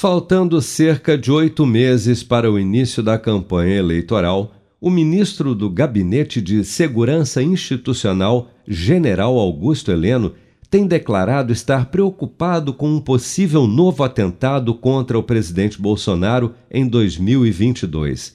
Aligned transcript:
Faltando 0.00 0.62
cerca 0.62 1.18
de 1.18 1.30
oito 1.30 1.66
meses 1.66 2.22
para 2.22 2.50
o 2.50 2.58
início 2.58 3.02
da 3.02 3.18
campanha 3.18 3.76
eleitoral, 3.76 4.54
o 4.80 4.88
ministro 4.88 5.54
do 5.54 5.68
Gabinete 5.68 6.40
de 6.40 6.64
Segurança 6.64 7.42
Institucional, 7.42 8.48
General 8.66 9.38
Augusto 9.38 9.92
Heleno, 9.92 10.32
tem 10.70 10.86
declarado 10.86 11.52
estar 11.52 11.90
preocupado 11.90 12.72
com 12.72 12.88
um 12.88 12.98
possível 12.98 13.66
novo 13.66 14.02
atentado 14.02 14.72
contra 14.72 15.18
o 15.18 15.22
presidente 15.22 15.78
Bolsonaro 15.78 16.54
em 16.70 16.88
2022. 16.88 18.34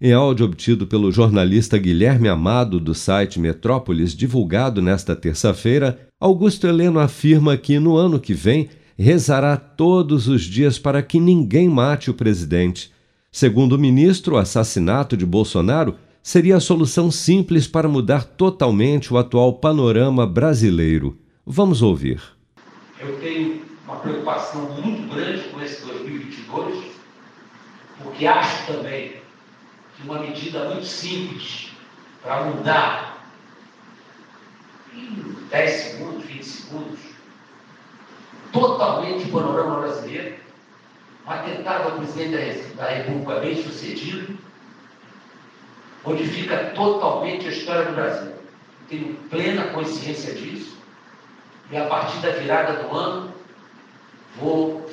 Em 0.00 0.14
áudio 0.14 0.46
obtido 0.46 0.86
pelo 0.86 1.12
jornalista 1.12 1.76
Guilherme 1.76 2.30
Amado 2.30 2.80
do 2.80 2.94
site 2.94 3.38
Metrópolis, 3.38 4.16
divulgado 4.16 4.80
nesta 4.80 5.14
terça-feira, 5.14 6.08
Augusto 6.18 6.66
Heleno 6.66 6.98
afirma 6.98 7.54
que 7.58 7.78
no 7.78 7.98
ano 7.98 8.18
que 8.18 8.32
vem 8.32 8.70
rezará 8.98 9.56
todos 9.56 10.28
os 10.28 10.42
dias 10.42 10.78
para 10.78 11.02
que 11.02 11.18
ninguém 11.18 11.68
mate 11.68 12.10
o 12.10 12.14
presidente. 12.14 12.92
Segundo 13.30 13.72
o 13.74 13.78
ministro, 13.78 14.34
o 14.34 14.38
assassinato 14.38 15.16
de 15.16 15.24
Bolsonaro 15.24 15.96
seria 16.22 16.56
a 16.56 16.60
solução 16.60 17.10
simples 17.10 17.66
para 17.66 17.88
mudar 17.88 18.24
totalmente 18.24 19.12
o 19.12 19.18
atual 19.18 19.54
panorama 19.54 20.26
brasileiro. 20.26 21.18
Vamos 21.44 21.82
ouvir. 21.82 22.22
Eu 23.00 23.18
tenho 23.18 23.62
uma 23.84 23.96
preocupação 23.96 24.70
muito 24.80 25.12
grande 25.12 25.42
com 25.48 25.60
esse 25.60 25.84
2022, 25.84 26.84
porque 28.02 28.26
acho 28.26 28.66
também 28.66 29.14
que 29.96 30.02
uma 30.04 30.20
medida 30.20 30.68
muito 30.68 30.86
simples 30.86 31.70
para 32.22 32.44
mudar 32.44 33.26
em 34.94 35.34
10 35.50 35.70
segundos, 35.70 36.24
20 36.26 36.44
segundos, 36.44 36.98
totalmente 38.52 39.24
o 39.24 39.32
panorama 39.32 39.80
brasileiro, 39.80 40.36
um 41.26 41.30
atentado 41.30 41.84
ao 41.84 41.98
presidente 41.98 42.74
da 42.74 42.88
República 42.88 43.40
bem 43.40 43.62
sucedido, 43.62 44.38
modifica 46.04 46.70
totalmente 46.74 47.46
a 47.46 47.50
história 47.50 47.86
do 47.86 47.94
Brasil. 47.94 48.32
Tenho 48.88 49.14
plena 49.30 49.64
consciência 49.68 50.34
disso 50.34 50.76
e 51.70 51.76
a 51.76 51.86
partir 51.86 52.18
da 52.18 52.30
virada 52.30 52.82
do 52.82 52.94
ano, 52.94 53.32
vou 54.36 54.90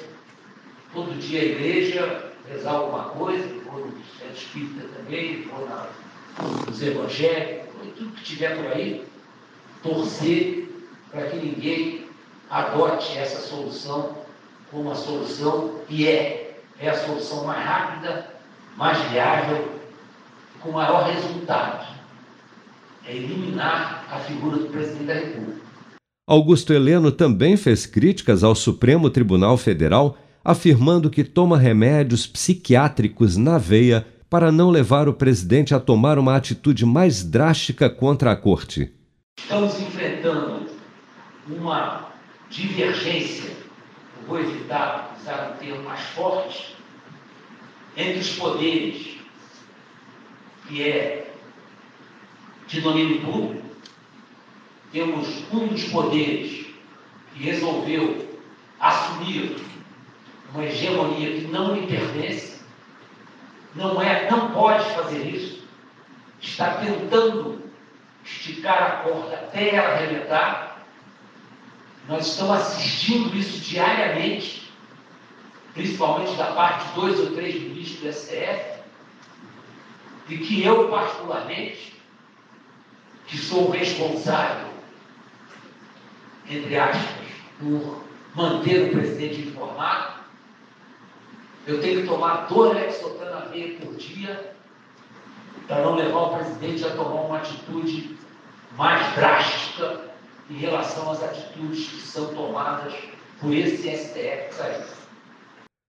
todo 0.94 1.20
dia 1.20 1.42
à 1.42 1.44
igreja 1.44 2.34
rezar 2.48 2.72
alguma 2.72 3.04
coisa, 3.10 3.46
vou 3.66 3.86
no 3.86 3.92
centro 4.18 4.36
espírita 4.36 4.88
também, 4.96 5.44
vou 5.44 5.68
na, 5.68 5.88
nos 6.66 6.82
evangélicos, 6.82 7.68
tudo 7.98 8.16
que 8.16 8.24
tiver 8.24 8.56
por 8.56 8.72
aí, 8.72 9.06
torcer 9.84 10.70
para 11.12 11.28
que 11.28 11.38
ninguém 11.38 12.09
adote 12.50 13.18
essa 13.18 13.42
solução 13.42 14.18
como 14.72 14.92
a 14.92 14.96
solução 14.96 15.76
que 15.88 16.08
é, 16.08 16.60
é 16.80 16.90
a 16.90 16.96
solução 16.96 17.46
mais 17.46 17.64
rápida, 17.64 18.34
mais 18.78 18.98
viável, 19.10 19.68
com 20.62 20.72
maior 20.72 21.10
resultado. 21.10 21.88
É 23.06 23.16
eliminar 23.16 24.06
a 24.12 24.20
figura 24.20 24.58
do 24.58 24.66
presidente 24.66 25.06
da 25.06 25.14
República. 25.14 25.60
Augusto 26.28 26.74
Heleno 26.74 27.12
também 27.12 27.58
fez 27.58 27.88
críticas 27.88 28.44
ao 28.44 28.54
Supremo 28.54 29.10
Tribunal 29.10 29.58
Federal, 29.58 30.16
afirmando 30.44 31.10
que 31.10 31.24
toma 31.24 31.58
remédios 31.58 32.28
psiquiátricos 32.28 33.36
na 33.36 33.58
veia 33.58 34.06
para 34.30 34.52
não 34.52 34.70
levar 34.70 35.10
o 35.10 35.14
presidente 35.14 35.74
a 35.74 35.80
tomar 35.80 36.20
uma 36.20 36.36
atitude 36.36 36.86
mais 36.86 37.24
drástica 37.24 37.90
contra 37.90 38.32
a 38.32 38.36
corte. 38.36 38.94
Estamos 39.40 39.80
enfrentando 39.80 40.68
uma 41.48 42.10
divergência, 42.50 43.56
vou 44.28 44.40
evitar 44.40 45.16
usar 45.20 45.54
um 45.54 45.58
termo 45.58 45.84
mais 45.84 46.02
forte, 46.10 46.76
entre 47.96 48.20
os 48.20 48.36
poderes, 48.36 49.18
que 50.68 50.84
é 50.84 51.34
de 52.68 52.82
domínio 52.82 53.22
público 53.22 53.70
temos 54.92 55.44
um 55.54 55.68
dos 55.68 55.84
poderes 55.86 56.66
que 57.34 57.44
resolveu 57.44 58.40
assumir 58.80 59.56
uma 60.54 60.66
hegemonia 60.66 61.40
que 61.40 61.48
não 61.48 61.76
lhe 61.76 61.86
pertence, 61.86 62.60
não 63.76 64.02
é, 64.02 64.30
não 64.32 64.52
pode 64.52 64.84
fazer 64.96 65.28
isso, 65.28 65.64
está 66.42 66.76
tentando 66.76 67.62
esticar 68.26 68.82
a 68.82 68.92
corda 69.04 69.36
até 69.36 69.76
ela 69.76 69.90
arrebentar. 69.90 70.79
Nós 72.10 72.28
estamos 72.28 72.58
assistindo 72.58 73.34
isso 73.38 73.60
diariamente, 73.62 74.70
principalmente 75.74 76.36
da 76.36 76.48
parte 76.54 76.88
de 76.88 76.96
dois 76.96 77.20
ou 77.20 77.32
três 77.36 77.56
ministros 77.62 78.02
do 78.02 78.12
STF, 78.12 78.80
e 80.28 80.38
que 80.40 80.64
eu, 80.64 80.90
particularmente, 80.90 81.96
que 83.28 83.38
sou 83.38 83.70
responsável 83.70 84.70
entre 86.50 86.78
aspas, 86.78 87.28
por 87.60 88.04
manter 88.34 88.88
o 88.88 88.92
presidente 88.92 89.42
informado. 89.42 90.20
Eu 91.68 91.80
tenho 91.80 92.02
que 92.02 92.08
tomar 92.08 92.48
dois 92.48 93.00
V 93.52 93.78
por 93.82 93.96
dia 93.96 94.56
para 95.68 95.84
não 95.84 95.96
levar 95.96 96.20
o 96.20 96.38
presidente 96.38 96.84
a 96.86 96.90
tomar 96.92 97.22
uma 97.22 97.38
atitude 97.38 98.18
mais 98.76 99.14
drástica 99.14 100.09
em 100.50 100.58
relação 100.58 101.12
às 101.12 101.22
atitudes 101.24 101.88
que 101.88 102.08
são 102.08 102.34
tomadas 102.34 102.94
por 103.40 103.54
esse 103.54 103.90
STF 103.90 104.50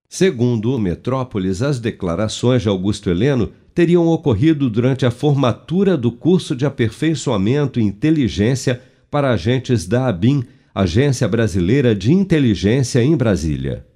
Segundo 0.09 0.75
o 0.75 0.79
Metrópolis, 0.79 1.63
as 1.63 1.79
declarações 1.79 2.63
de 2.63 2.69
Augusto 2.69 3.09
Heleno 3.09 3.53
teriam 3.75 4.09
ocorrido 4.09 4.69
durante 4.69 5.07
a 5.07 5.11
formatura 5.11 5.97
do 5.97 6.11
curso 6.11 6.55
de 6.55 6.67
aperfeiçoamento 6.67 7.81
em 7.81 7.87
inteligência 7.87 8.83
para 9.11 9.31
agentes 9.31 9.87
da 9.87 10.09
ABIN, 10.09 10.45
Agência 10.75 11.27
Brasileira 11.27 11.95
de 11.95 12.13
Inteligência 12.13 13.03
em 13.03 13.17
Brasília. 13.17 13.87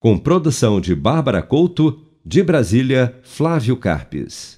Com 0.00 0.18
produção 0.18 0.80
de 0.80 0.94
Bárbara 0.94 1.42
Couto, 1.42 2.00
de 2.24 2.42
Brasília, 2.42 3.18
Flávio 3.22 3.76
Carpes. 3.76 4.57